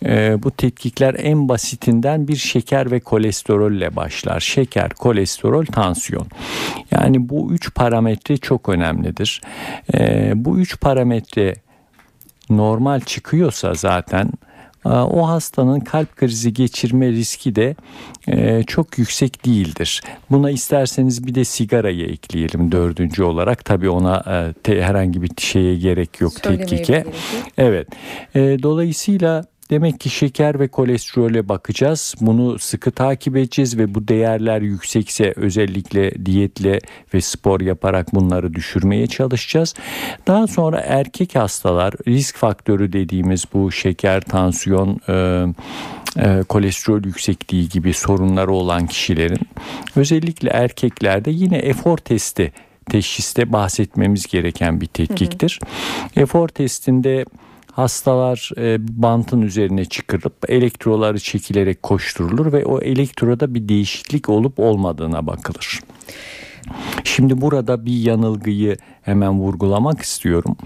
[0.05, 4.41] e, bu tetkikler en basitinden bir şeker ve kolesterolle başlar.
[4.41, 6.27] Şeker, kolesterol, tansiyon.
[6.91, 9.41] Yani bu üç parametre çok önemlidir.
[10.35, 11.55] Bu üç parametre
[12.51, 14.31] normal çıkıyorsa zaten
[14.91, 17.77] o hastanın kalp krizi geçirme riski de
[18.29, 20.03] e, çok yüksek değildir.
[20.31, 23.65] Buna isterseniz bir de sigarayı ekleyelim dördüncü olarak.
[23.65, 27.05] Tabii ona e, herhangi bir şeye gerek yok tetkike.
[27.59, 27.89] Evet.
[28.35, 32.15] E, dolayısıyla Demek ki şeker ve kolesterole bakacağız.
[32.21, 36.81] Bunu sıkı takip edeceğiz ve bu değerler yüksekse özellikle diyetle
[37.15, 39.75] ve spor yaparak bunları düşürmeye çalışacağız.
[40.27, 45.47] Daha sonra erkek hastalar risk faktörü dediğimiz bu şeker, tansiyon, e,
[46.17, 49.41] e, kolesterol yüksekliği gibi sorunları olan kişilerin
[49.97, 52.53] özellikle erkeklerde yine efor testi
[52.91, 55.61] teşhiste bahsetmemiz gereken bir tetkiktir.
[55.63, 56.23] Hı hı.
[56.23, 57.25] Efor testinde
[57.73, 65.27] hastalar e, bantın üzerine çıkarılıp elektroları çekilerek koşturulur ve o elektroda bir değişiklik olup olmadığına
[65.27, 65.81] bakılır.
[67.05, 70.57] Şimdi burada bir yanılgıyı hemen vurgulamak istiyorum.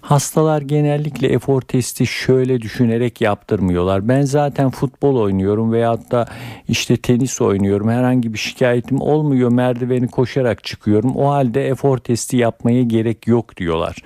[0.00, 4.08] Hastalar genellikle efor testi şöyle düşünerek yaptırmıyorlar.
[4.08, 6.26] Ben zaten futbol oynuyorum veyahut da
[6.68, 7.88] işte tenis oynuyorum.
[7.88, 9.52] Herhangi bir şikayetim olmuyor.
[9.52, 11.16] Merdiveni koşarak çıkıyorum.
[11.16, 13.96] O halde efor testi yapmaya gerek yok diyorlar.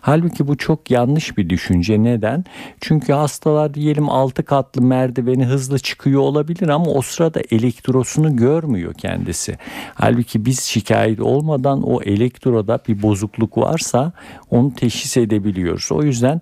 [0.00, 2.02] Halbuki bu çok yanlış bir düşünce.
[2.02, 2.44] Neden?
[2.80, 9.58] Çünkü hastalar diyelim 6 katlı merdiveni hızlı çıkıyor olabilir ama o sırada elektrosunu görmüyor kendisi.
[9.94, 14.12] Halbuki biz şikayet olmadan o elektroda bir bozuk bozukluk varsa
[14.50, 15.92] onu teşhis edebiliyoruz.
[15.92, 16.40] O yüzden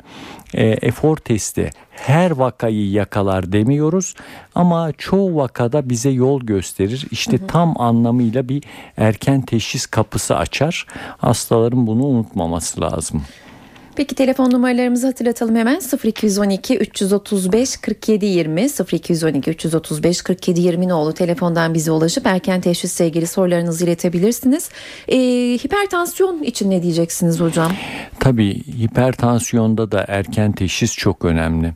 [0.54, 4.14] e, efor testi her vakayı yakalar demiyoruz
[4.54, 7.06] ama çoğu vakada bize yol gösterir.
[7.10, 7.46] İşte hı hı.
[7.46, 8.62] tam anlamıyla bir
[8.96, 10.86] erken teşhis kapısı açar.
[11.18, 13.22] Hastaların bunu unutmaması lazım.
[13.96, 18.60] Peki telefon numaralarımızı hatırlatalım hemen 0212 335 47 20
[18.92, 24.70] 0212 335 47 20 nolu telefondan bize ulaşıp erken teşhisle ilgili sorularınızı iletebilirsiniz.
[25.08, 25.16] Ee,
[25.64, 27.72] hipertansiyon için ne diyeceksiniz hocam?
[28.20, 31.72] Tabii hipertansiyonda da erken teşhis çok önemli.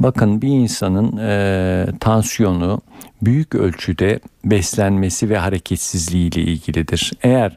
[0.00, 2.80] Bakın bir insanın e, tansiyonu
[3.22, 7.12] büyük ölçüde beslenmesi ve hareketsizliği ile ilgilidir.
[7.22, 7.56] Eğer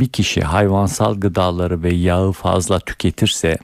[0.00, 3.58] bir kişi hayvansal gıdaları ve yağı fazla tüketirse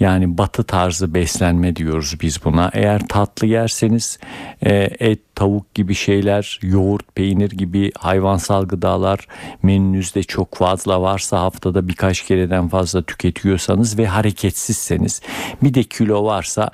[0.00, 2.70] Yani batı tarzı beslenme diyoruz biz buna.
[2.72, 4.18] Eğer tatlı yerseniz
[4.62, 9.26] e, et, tavuk gibi şeyler, yoğurt, peynir gibi hayvansal gıdalar
[9.62, 15.22] menünüzde çok fazla varsa haftada birkaç kereden fazla tüketiyorsanız ve hareketsizseniz
[15.62, 16.70] bir de kilo varsa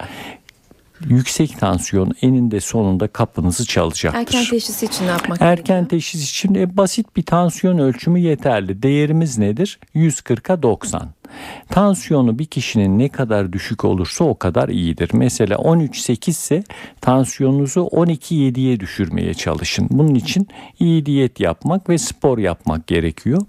[1.09, 4.21] yüksek tansiyon eninde sonunda kapınızı çalacaktır.
[4.21, 5.89] Erken teşhis için ne yapmak Erken gerekiyor?
[5.89, 8.83] teşhis için e, basit bir tansiyon ölçümü yeterli.
[8.83, 9.79] Değerimiz nedir?
[9.95, 11.09] 140'a 90.
[11.69, 15.11] Tansiyonu bir kişinin ne kadar düşük olursa o kadar iyidir.
[15.13, 16.65] Mesela 13.8 ise
[17.01, 19.89] tansiyonunuzu 12.7'ye düşürmeye çalışın.
[19.91, 20.49] Bunun için
[20.81, 23.43] iyi diyet yapmak ve spor yapmak gerekiyor.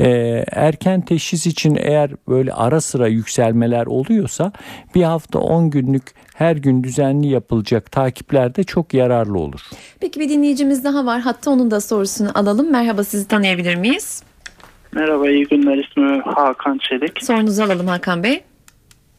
[0.00, 4.52] Ee, erken teşhis için eğer böyle ara sıra yükselmeler oluyorsa
[4.94, 9.60] bir hafta 10 günlük her gün düzenli yapılacak takipler de çok yararlı olur.
[10.00, 11.20] Peki bir dinleyicimiz daha var.
[11.20, 12.72] Hatta onun da sorusunu alalım.
[12.72, 14.22] Merhaba sizi tanıyabilir miyiz?
[14.94, 15.78] Merhaba, iyi günler.
[15.78, 17.24] İsmim Hakan Çelik.
[17.24, 18.42] Sorunuzu alalım Hakan Bey.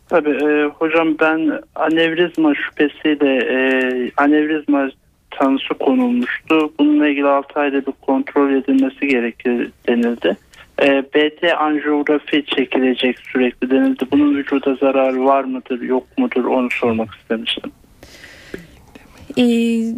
[0.09, 3.57] Tabii e, hocam ben anevrizma şüphesiyle e,
[4.17, 4.89] anevrizma
[5.31, 6.73] tanısı konulmuştu.
[6.79, 10.37] Bununla ilgili 6 ayda bir kontrol edilmesi gerekir denildi.
[10.81, 14.05] E, BT anjiyografi çekilecek sürekli denildi.
[14.11, 17.71] Bunun vücuda zararı var mıdır yok mudur onu sormak istemiştim.
[19.37, 19.43] Ee,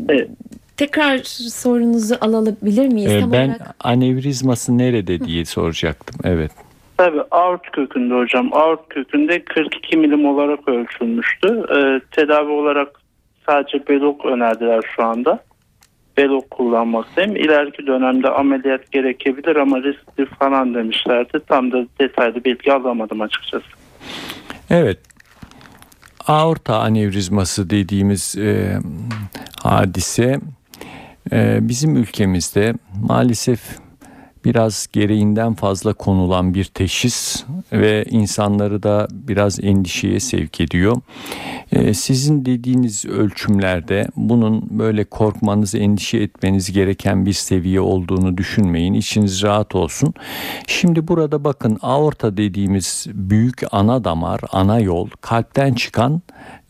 [0.10, 0.30] Evet.
[0.78, 1.18] tekrar
[1.50, 3.12] sorunuzu alabilir miyiz?
[3.12, 6.16] Ee, Tam ben olarak anevrizması nerede diye soracaktım.
[6.24, 6.52] Evet.
[6.98, 8.54] Tabii aort kökünde hocam.
[8.54, 11.48] Aort kökünde 42 milim olarak ölçülmüştü.
[11.76, 12.88] Ee, tedavi olarak
[13.46, 15.44] sadece belok önerdiler şu anda.
[16.18, 17.36] Belok kullanmaktayım.
[17.36, 21.40] İleriki dönemde ameliyat gerekebilir ama riskli falan demişlerdi.
[21.48, 23.66] Tam da detaylı bilgi alamadım açıkçası.
[24.70, 25.00] Evet.
[26.28, 28.80] Aorta anevrizması dediğimiz e,
[29.64, 30.40] hadise
[31.32, 32.74] e, bizim ülkemizde
[33.08, 33.83] maalesef
[34.46, 40.98] biraz gereğinden fazla konulan bir teşhis ve insanları da biraz endişeye sevk ediyor.
[41.72, 48.94] E, sizin dediğiniz ölçümlerde bunun böyle korkmanız, endişe etmeniz gereken bir seviye olduğunu düşünmeyin.
[48.94, 50.14] İçiniz rahat olsun.
[50.68, 56.22] Şimdi burada bakın aorta dediğimiz büyük ana damar, ana yol kalpten çıkan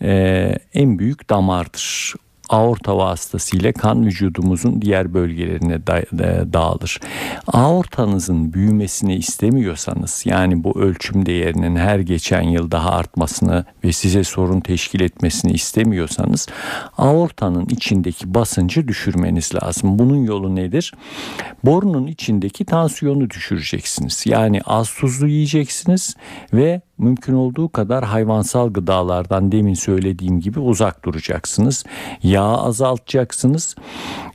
[0.02, 2.14] e, en büyük damardır
[2.50, 7.00] aorta vasıtasıyla kan vücudumuzun diğer bölgelerine da- da- dağılır.
[7.48, 14.60] Aortanızın büyümesini istemiyorsanız yani bu ölçüm değerinin her geçen yıl daha artmasını ve size sorun
[14.60, 16.48] teşkil etmesini istemiyorsanız
[16.98, 20.00] aortanın içindeki basıncı düşürmeniz lazım.
[20.00, 20.94] Bunun yolu nedir?
[21.64, 24.24] Borunun içindeki tansiyonu düşüreceksiniz.
[24.26, 26.16] Yani az tuzlu yiyeceksiniz
[26.54, 31.84] ve mümkün olduğu kadar hayvansal gıdalardan demin söylediğim gibi uzak duracaksınız.
[32.24, 33.76] Yağ azaltacaksınız.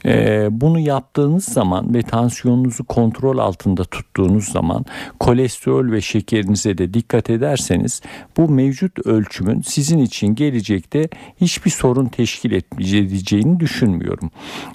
[0.06, 4.84] Ee, bunu yaptığınız zaman ve tansiyonunuzu kontrol altında tuttuğunuz zaman
[5.20, 8.00] kolesterol ve şekerinize de dikkat ederseniz
[8.36, 11.08] bu mevcut ölçümün sizin için gelecekte
[11.40, 14.30] hiçbir sorun teşkil edeceğini düşünmüyorum.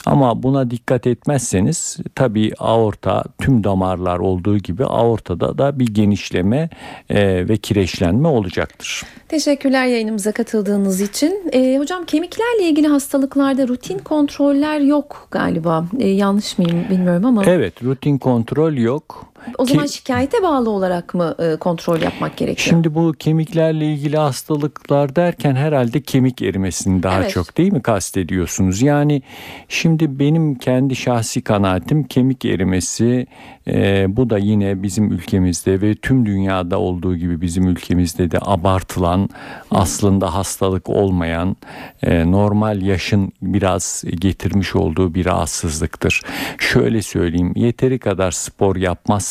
[0.06, 6.70] Ama buna dikkat etmezseniz tabii aorta tüm damarlar olduğu gibi aortada da bir genişleme
[7.10, 9.04] e, ve kireçlenme olacaktır.
[9.28, 11.50] Teşekkürler yayınımıza katıldığınız için.
[11.54, 15.86] Ee, hocam kemiklerle ilgili hastalıklarda rutin kontroller yok galiba.
[16.00, 17.46] Ee, yanlış mıyım bilmiyorum ama.
[17.46, 19.26] Evet rutin kontrol yok.
[19.58, 22.68] O zaman Ki- şikayete bağlı olarak mı e, kontrol yapmak gerekiyor?
[22.70, 27.32] Şimdi bu kemiklerle ilgili hastalıklar derken herhalde kemik erimesini daha Evet.
[27.32, 28.82] çok değil mi kastediyorsunuz?
[28.82, 29.22] Yani
[29.70, 33.28] şimdi benim kendi şahsi kanaatim kemik erimesi
[33.68, 39.30] e, bu da yine bizim ülkemizde ve tüm dünyada olduğu gibi bizim ülkemizde de abartılan
[39.72, 41.56] aslında hastalık olmayan
[42.04, 46.22] e, normal yaşın biraz getirmiş olduğu bir rahatsızlıktır.
[46.58, 48.76] Şöyle söyleyeyim yeteri kadar spor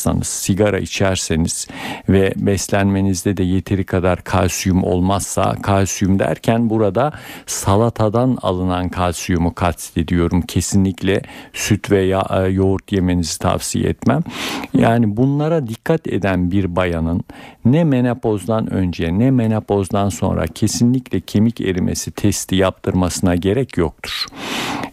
[0.03, 1.67] yapmazsanız sigara içerseniz
[2.09, 7.11] ve beslenmenizde de yeteri kadar kalsiyum olmazsa kalsiyum derken burada
[7.45, 10.41] salatadan alınan kalsiyumu kastediyorum.
[10.41, 11.21] Kesinlikle
[11.53, 14.21] süt ve ya- e, yoğurt yemenizi tavsiye etmem.
[14.73, 17.23] Yani bunlara dikkat eden bir bayanın
[17.65, 24.25] ne menopozdan önce ne menopozdan sonra kesinlikle kemik erimesi testi yaptırmasına gerek yoktur.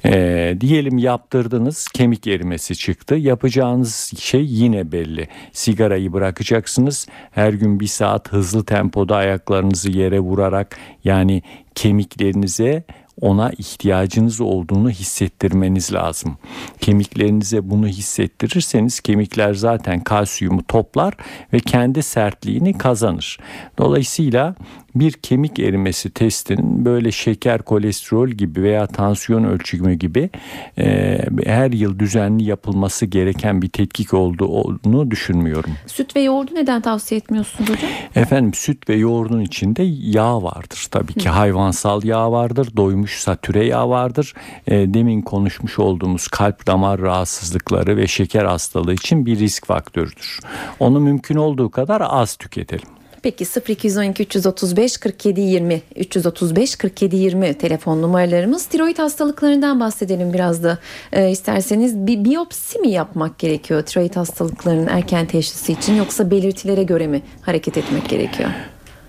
[0.05, 3.15] Ee, diyelim yaptırdınız kemik erimesi çıktı.
[3.15, 5.29] Yapacağınız şey yine belli.
[5.53, 7.07] Sigarayı bırakacaksınız.
[7.31, 11.43] Her gün bir saat hızlı tempoda ayaklarınızı yere vurarak yani
[11.75, 12.85] kemiklerinize
[13.21, 16.37] ona ihtiyacınız olduğunu hissettirmeniz lazım.
[16.81, 21.15] Kemiklerinize bunu hissettirirseniz kemikler zaten kalsiyumu toplar
[21.53, 23.39] ve kendi sertliğini kazanır.
[23.79, 24.55] Dolayısıyla
[24.95, 30.31] bir kemik erimesi testinin böyle şeker, kolesterol gibi veya tansiyon ölçümü gibi
[30.79, 35.73] e, her yıl düzenli yapılması gereken bir tetkik olduğunu düşünmüyorum.
[35.87, 37.91] Süt ve yoğurdu neden tavsiye etmiyorsunuz hocam?
[38.17, 41.29] Efendim süt ve yoğurdun içinde yağ vardır tabii ki.
[41.29, 41.33] Hı.
[41.33, 44.35] Hayvansal yağ vardır, doymuş satüre yağ vardır.
[44.67, 50.41] E, demin konuşmuş olduğumuz kalp damar rahatsızlıkları ve şeker hastalığı için bir risk faktörüdür.
[50.81, 53.00] Onu mümkün olduğu kadar az tüketelim.
[53.23, 58.67] Peki 0212 335 47 20 335 47 20 telefon numaralarımız.
[58.67, 60.79] Tiroid hastalıklarından bahsedelim biraz da
[61.13, 61.97] e, isterseniz.
[61.97, 67.77] Bir biyopsi mi yapmak gerekiyor tiroid hastalıklarının erken teşhisi için yoksa belirtilere göre mi hareket
[67.77, 68.51] etmek gerekiyor?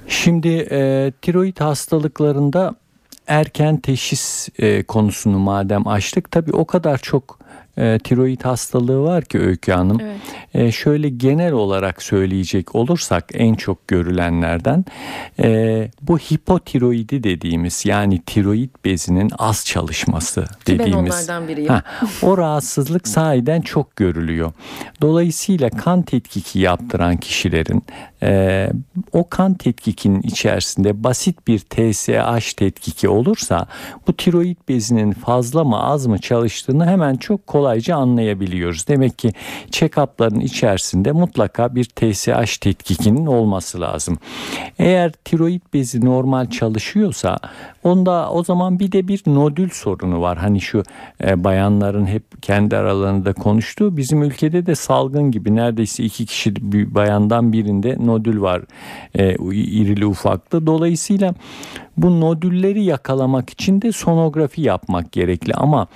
[0.08, 2.76] Şimdi e, tiroid hastalıklarında
[3.28, 7.40] erken teşhis e, konusunu madem açtık tabii o kadar çok
[7.78, 9.98] e, tiroid hastalığı var ki Öykü Hanım.
[10.02, 10.22] Evet.
[10.54, 14.86] E, şöyle genel olarak söyleyecek olursak en çok görülenlerden
[15.40, 20.96] e, bu hipotiroidi dediğimiz yani tiroid bezinin az çalışması dediğimiz.
[20.96, 21.70] Ben onlardan biriyim.
[21.70, 21.84] Ha,
[22.22, 24.52] o rahatsızlık sahiden çok görülüyor.
[25.02, 27.84] Dolayısıyla kan tetkiki yaptıran kişilerin
[28.24, 28.70] e,
[29.12, 33.68] o kan tetkikinin içerisinde basit bir TSH tetkiki olursa
[34.08, 38.88] bu tiroid bezinin fazla mı az mı çalıştığını hemen çok kolayca anlayabiliyoruz.
[38.88, 39.32] Demek ki
[39.72, 44.18] check-up'ların içerisinde mutlaka bir TSH tetkikinin olması lazım.
[44.80, 47.38] Eğer tiroid bezi normal çalışıyorsa
[47.84, 50.38] onda o zaman bir de bir nodül sorunu var.
[50.38, 50.84] Hani şu
[51.24, 56.96] e, bayanların hep kendi aralarında konuştuğu bizim ülkede de salgın gibi neredeyse iki kişi bir
[56.96, 58.62] bayandan birinde nodül var
[59.16, 60.68] e, irili ufaklı.
[60.68, 61.34] Dolayısıyla
[61.98, 65.88] bu nodülleri yakalamak için de sonografi yapmak gerekli ama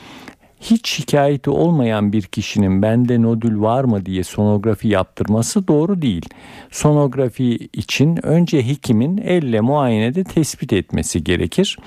[0.66, 6.26] hiç şikayeti olmayan bir kişinin bende nodül var mı diye sonografi yaptırması doğru değil.
[6.72, 11.78] Sonografi için önce hekimin elle muayenede tespit etmesi gerekir.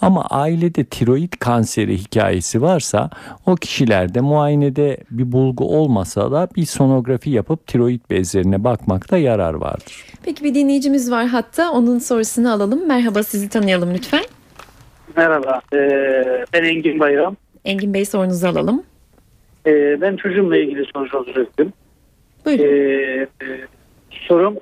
[0.00, 3.10] Ama ailede tiroid kanseri hikayesi varsa
[3.46, 10.04] o kişilerde muayenede bir bulgu olmasa da bir sonografi yapıp tiroid bezlerine bakmakta yarar vardır.
[10.24, 12.88] Peki bir dinleyicimiz var hatta onun sorusunu alalım.
[12.88, 14.24] Merhaba sizi tanıyalım lütfen.
[15.16, 15.60] Merhaba
[16.52, 17.36] ben Engin Bayram.
[17.66, 18.82] Engin Bey sorunuzu alalım.
[19.66, 21.72] Ee, ben çocuğumla ilgili soru soracaktım.
[22.44, 22.64] Buyurun.
[22.64, 23.46] Ee, e,
[24.10, 24.56] sorum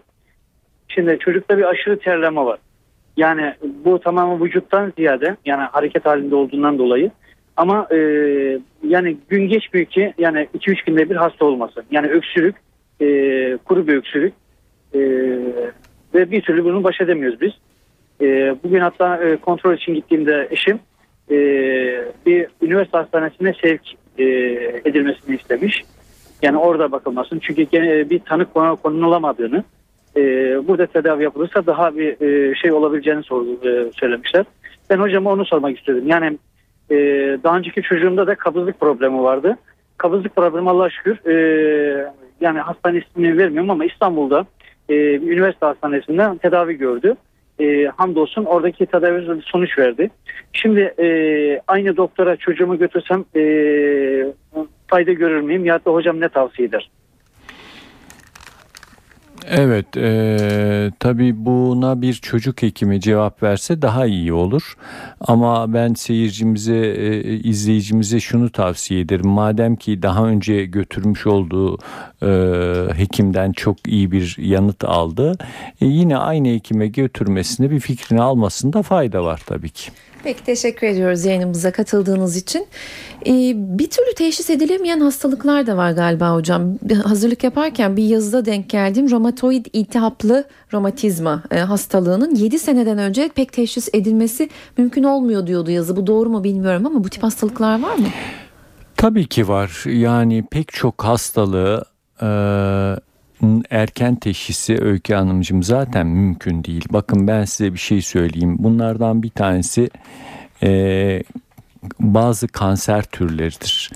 [0.89, 2.59] şimdi çocukta bir aşırı terleme var.
[3.17, 7.11] Yani bu tamamen vücuttan ziyade yani hareket halinde olduğundan dolayı
[7.57, 7.99] ama e,
[8.89, 11.85] yani gün geçmiyor ki yani 2-3 günde bir hasta olması.
[11.91, 12.57] Yani öksürük,
[13.01, 13.07] e,
[13.65, 14.33] kuru bir öksürük
[14.95, 15.01] e,
[16.15, 17.53] ve bir türlü bunu baş edemiyoruz biz.
[18.21, 20.79] E, bugün hatta e, kontrol için gittiğimde eşim
[21.31, 21.37] e,
[22.27, 23.83] bir üniversite hastanesine sevk
[24.19, 24.25] e,
[24.85, 25.83] edilmesini istemiş.
[26.43, 27.39] Yani orada bakılmasın.
[27.39, 28.47] Çünkü gene bir tanı
[28.83, 29.65] konulamadığını
[30.17, 30.23] e,
[30.69, 34.45] burada tedavi yapılırsa daha bir e, şey olabileceğini sor, e, söylemişler.
[34.91, 36.05] Ben hocama onu sormak istedim.
[36.07, 36.39] Yani
[36.91, 36.97] e,
[37.45, 39.57] daha önceki çocuğumda da kabızlık problemi vardı.
[39.99, 44.47] Kabızlık problemi Allah'a şükür e, yani hastane ismini vermiyorum ama İstanbul'da
[44.89, 47.17] e, üniversite hastanesinden tedavi gördü
[47.61, 50.11] e, hamdolsun oradaki tedavi sonuç verdi.
[50.53, 51.07] Şimdi e,
[51.67, 53.43] aynı doktora çocuğumu götürsem e,
[54.87, 56.91] fayda görür müyüm ya da hocam ne tavsiye eder?
[59.51, 64.77] Evet, e, tabii buna bir çocuk hekimi cevap verse daha iyi olur.
[65.21, 69.29] Ama ben seyircimize, e, izleyicimize şunu tavsiye ederim.
[69.29, 71.79] Madem ki daha önce götürmüş olduğu
[72.23, 72.29] e,
[72.97, 75.39] hekimden çok iyi bir yanıt aldı,
[75.81, 79.91] e, yine aynı hekime götürmesinde bir fikrini almasında fayda var tabii ki.
[80.25, 82.67] Peki teşekkür ediyoruz yayınımıza katıldığınız için.
[83.27, 86.79] Ee, bir türlü teşhis edilemeyen hastalıklar da var galiba hocam.
[87.05, 89.09] Hazırlık yaparken bir yazıda denk geldim.
[89.35, 95.97] Romatoid iltihaplı romatizma e, hastalığının 7 seneden önce pek teşhis edilmesi mümkün olmuyor diyordu yazı.
[95.97, 98.07] Bu doğru mu bilmiyorum ama bu tip hastalıklar var mı?
[98.97, 99.85] Tabii ki var.
[99.87, 101.85] Yani pek çok hastalığı
[102.23, 102.27] e,
[103.71, 106.85] erken teşhisi Öykü Hanımcığım zaten mümkün değil.
[106.91, 108.57] Bakın ben size bir şey söyleyeyim.
[108.59, 109.91] Bunlardan bir tanesi
[110.63, 111.23] e,
[112.01, 113.91] bazı kanser türleridir.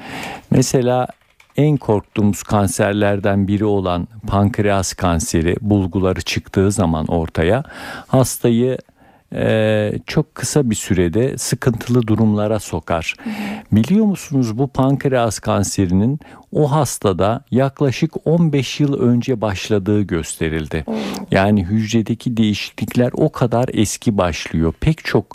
[0.51, 1.07] Mesela
[1.59, 7.63] en korktuğumuz kanserlerden biri olan pankreas kanseri bulguları çıktığı zaman ortaya
[8.07, 8.79] hastayı
[9.35, 13.15] e, çok kısa bir sürede sıkıntılı durumlara sokar.
[13.73, 16.21] Biliyor musunuz bu pankreas kanserinin
[16.53, 20.85] o hastada yaklaşık 15 yıl önce başladığı gösterildi.
[21.31, 24.75] Yani hücredeki değişiklikler o kadar eski başlıyor.
[24.81, 25.27] Pek çok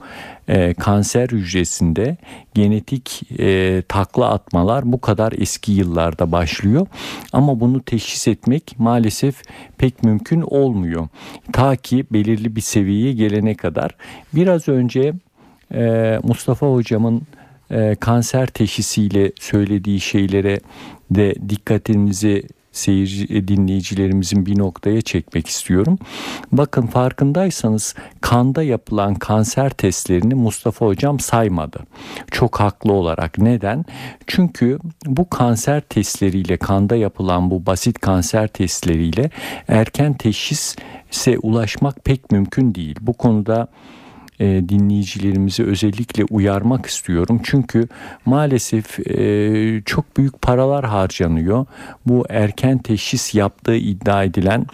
[0.47, 2.17] e, kanser hücresinde
[2.53, 6.87] genetik e, takla atmalar bu kadar eski yıllarda başlıyor.
[7.33, 9.41] Ama bunu teşhis etmek maalesef
[9.77, 11.07] pek mümkün olmuyor.
[11.53, 13.95] Ta ki belirli bir seviyeye gelene kadar.
[14.33, 15.13] Biraz önce
[15.73, 17.21] e, Mustafa hocamın
[17.71, 20.59] e, kanser teşhisiyle söylediği şeylere
[21.11, 25.99] de dikkatinizi seyirci e, dinleyicilerimizin bir noktaya çekmek istiyorum.
[26.51, 31.79] Bakın farkındaysanız kanda yapılan kanser testlerini Mustafa hocam saymadı.
[32.31, 33.37] Çok haklı olarak.
[33.37, 33.85] Neden?
[34.27, 39.29] Çünkü bu kanser testleriyle kanda yapılan bu basit kanser testleriyle
[39.67, 42.95] erken teşhise ulaşmak pek mümkün değil.
[43.01, 43.67] Bu konuda
[44.43, 47.41] e, dinleyicilerimizi özellikle uyarmak istiyorum.
[47.43, 47.87] Çünkü
[48.25, 51.65] maalesef e, çok büyük paralar harcanıyor.
[52.05, 54.65] Bu erken teşhis yaptığı iddia edilen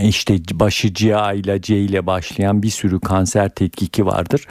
[0.00, 4.46] işte başı CA ile C ile başlayan bir sürü kanser tetkiki vardır.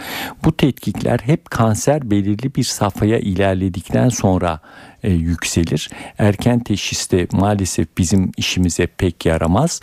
[0.45, 4.59] Bu tetkikler hep kanser belirli bir safhaya ilerledikten sonra
[5.03, 5.89] e, yükselir.
[6.17, 9.79] Erken teşhiste maalesef bizim işimize pek yaramaz.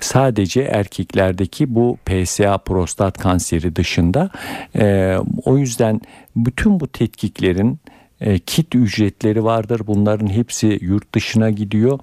[0.00, 4.30] Sadece erkeklerdeki bu PSA prostat kanseri dışında
[4.76, 6.00] e, o yüzden
[6.36, 7.80] bütün bu tetkiklerin
[8.20, 9.80] e, kit ücretleri vardır.
[9.86, 11.98] Bunların hepsi yurt dışına gidiyor.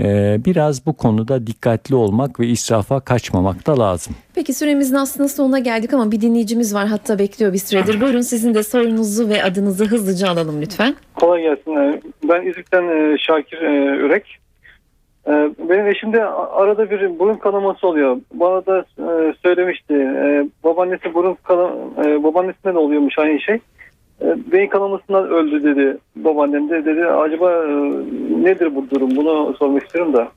[0.00, 4.14] E, biraz bu konuda dikkatli olmak ve israfa kaçmamak da lazım.
[4.34, 8.00] Peki süremizin aslında sonuna geldik ama bir dinleyicimiz var hatta bekliyor bir süredir.
[8.00, 10.94] Buyurun sizin de sorunuzu ve adınızı hızlıca alalım lütfen.
[11.14, 11.76] Kolay gelsin.
[11.76, 14.38] Ee, Ben İzmit'ten e, Şakir e, Ürek.
[15.68, 18.16] Benim eşimde arada bir burun kanaması oluyor.
[18.34, 19.94] Bana da e, söylemişti.
[20.64, 21.70] Babaannesi burun kana,
[22.04, 23.58] e, babaannesinden oluyormuş aynı şey.
[24.22, 27.06] Ee, Beyin kanamasından öldü dedi babaannem de dedi.
[27.06, 27.68] Acaba e,
[28.44, 29.16] nedir bu durum?
[29.16, 30.28] Bunu sormak istiyorum da.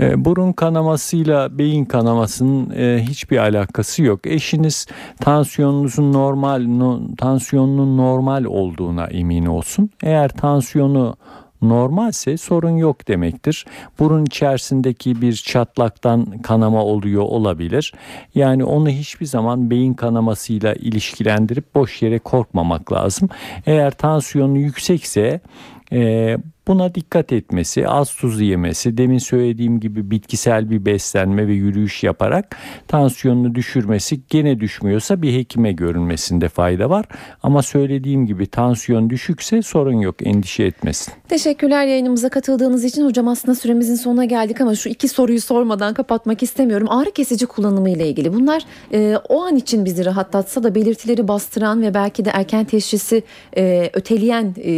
[0.00, 4.26] E, burun kanamasıyla beyin kanamasının e, hiçbir alakası yok.
[4.26, 4.86] Eşiniz
[5.20, 9.90] tansiyonunuzun normal no, tansiyonunun normal olduğuna emin olsun.
[10.02, 11.14] Eğer tansiyonu
[11.62, 13.66] normalse sorun yok demektir.
[13.98, 17.92] Burun içerisindeki bir çatlaktan kanama oluyor olabilir.
[18.34, 23.28] Yani onu hiçbir zaman beyin kanamasıyla ilişkilendirip boş yere korkmamak lazım.
[23.66, 25.40] Eğer tansiyonu yüksekse
[25.92, 26.36] e,
[26.68, 32.56] buna dikkat etmesi, az tuz yemesi, demin söylediğim gibi bitkisel bir beslenme ve yürüyüş yaparak
[32.88, 37.06] tansiyonunu düşürmesi gene düşmüyorsa bir hekime görünmesinde fayda var.
[37.42, 41.14] Ama söylediğim gibi tansiyon düşükse sorun yok endişe etmesin.
[41.28, 43.04] Teşekkürler yayınımıza katıldığınız için.
[43.04, 46.88] Hocam aslında süremizin sonuna geldik ama şu iki soruyu sormadan kapatmak istemiyorum.
[46.90, 48.34] Ağrı kesici kullanımı ile ilgili.
[48.34, 53.22] Bunlar e, o an için bizi rahatlatsa da belirtileri bastıran ve belki de erken teşhisi
[53.56, 54.72] e, öteleyen e,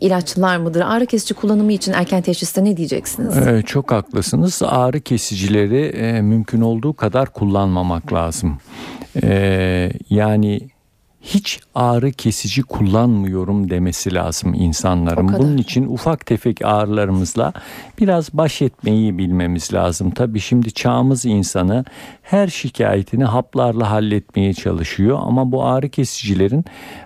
[0.00, 0.80] ilaçlar mıdır?
[0.80, 3.36] Ağrı kesici kullanımı için erken teşhiste ne diyeceksiniz?
[3.38, 4.62] Ee, çok haklısınız.
[4.64, 8.58] Ağrı kesicileri e, mümkün olduğu kadar kullanmamak lazım.
[9.22, 10.60] Ee, yani
[11.22, 15.32] hiç ağrı kesici kullanmıyorum demesi lazım insanların.
[15.38, 17.52] Bunun için ufak tefek ağrılarımızla
[18.00, 20.10] biraz baş etmeyi bilmemiz lazım.
[20.10, 21.84] Tabii şimdi çağımız insanı
[22.30, 26.64] her şikayetini haplarla halletmeye çalışıyor ama bu ağrı kesicilerin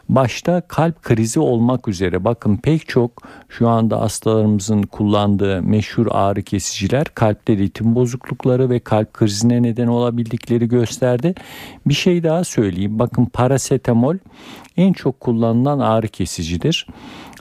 [0.08, 7.04] başta kalp krizi olmak üzere bakın pek çok şu anda hastalarımızın kullandığı meşhur ağrı kesiciler
[7.04, 11.34] kalpte ritim bozuklukları ve kalp krizine neden olabildikleri gösterdi.
[11.86, 12.98] Bir şey daha söyleyeyim.
[12.98, 14.16] Bakın parasetamol
[14.76, 16.86] en çok kullanılan ağrı kesicidir.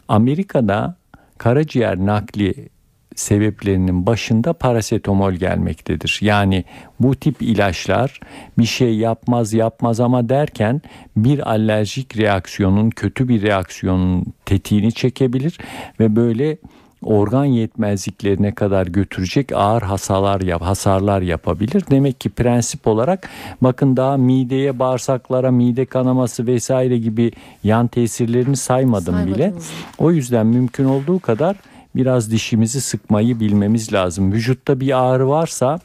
[0.08, 0.96] Amerika'da
[1.38, 2.70] karaciğer nakli
[3.16, 6.20] sebeplerinin başında parasetamol gelmektedir.
[6.22, 6.64] Yani
[6.99, 8.20] bu tip ilaçlar
[8.57, 10.82] bir şey yapmaz yapmaz ama derken
[11.18, 15.57] bir alerjik reaksiyonun kötü bir reaksiyonun tetiğini çekebilir
[15.99, 16.57] ve böyle
[17.05, 21.84] organ yetmezliklerine kadar götürecek ağır hasarlar yap hasarlar yapabilir.
[21.91, 23.30] Demek ki prensip olarak
[23.61, 27.32] bakın daha mideye, bağırsaklara, mide kanaması vesaire gibi
[27.64, 29.34] yan tesirlerini saymadım bile.
[29.34, 29.72] Saymadınız.
[29.97, 31.55] O yüzden mümkün olduğu kadar
[31.96, 34.32] biraz dişimizi sıkmayı bilmemiz lazım.
[34.32, 35.80] Vücutta bir ağrı varsa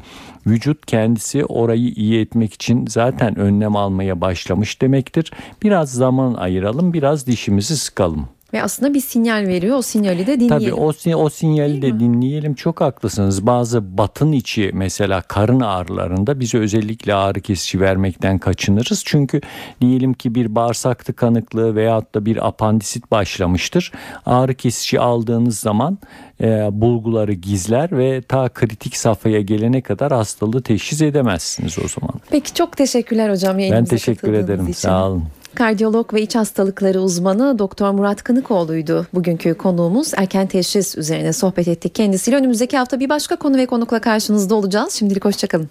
[0.47, 5.33] vücut kendisi orayı iyi etmek için zaten önlem almaya başlamış demektir.
[5.63, 8.29] Biraz zaman ayıralım, biraz dişimizi sıkalım.
[8.53, 9.77] Ve aslında bir sinyal veriyor.
[9.77, 10.49] O sinyali de dinleyelim.
[10.49, 10.75] Tabii
[11.15, 12.01] o, o sinyali Değil de mi?
[12.01, 12.55] dinleyelim.
[12.55, 13.47] Çok haklısınız.
[13.47, 19.03] Bazı batın içi mesela karın ağrılarında biz özellikle ağrı kesici vermekten kaçınırız.
[19.05, 19.41] Çünkü
[19.81, 23.93] diyelim ki bir bağırsak tıkanıklığı veyahut da bir apandisit başlamıştır.
[24.27, 25.99] Ağrı kesici aldığınız zaman
[26.41, 32.15] e, bulguları gizler ve ta kritik safhaya gelene kadar hastalığı teşhis edemezsiniz o zaman.
[32.31, 34.63] Peki çok teşekkürler hocam Ben teşekkür ederim.
[34.65, 34.73] için.
[34.73, 35.25] Sağ olun.
[35.59, 40.13] Kardiyolog ve iç hastalıkları uzmanı Doktor Murat Kınıkoğlu'ydu bugünkü konuğumuz.
[40.17, 42.37] Erken teşhis üzerine sohbet ettik kendisiyle.
[42.37, 44.93] Önümüzdeki hafta bir başka konu ve konukla karşınızda olacağız.
[44.93, 45.69] Şimdilik hoşçakalın.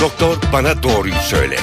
[0.00, 1.56] Doktor bana doğruyu söyle.